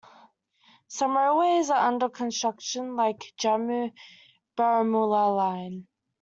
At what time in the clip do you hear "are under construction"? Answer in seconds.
1.69-2.95